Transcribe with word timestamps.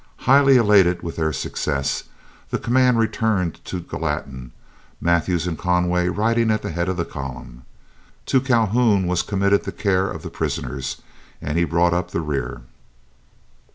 Highly 0.25 0.55
elated 0.57 1.03
with 1.03 1.17
their 1.17 1.31
success, 1.31 2.05
the 2.49 2.57
command 2.57 2.97
returned 2.97 3.63
to 3.65 3.79
Gallatin, 3.81 4.51
Mathews 4.99 5.45
and 5.45 5.55
Conway 5.59 6.07
riding 6.07 6.49
at 6.49 6.63
the 6.63 6.71
head 6.71 6.89
of 6.89 6.97
the 6.97 7.05
column. 7.05 7.65
To 8.25 8.41
Calhoun 8.41 9.05
was 9.05 9.21
committed 9.21 9.63
the 9.63 9.71
care 9.71 10.07
of 10.09 10.23
the 10.23 10.31
prisoners, 10.31 11.03
and 11.39 11.55
he 11.55 11.65
brought 11.65 11.93
up 11.93 12.09
the 12.09 12.21
rear. 12.21 12.61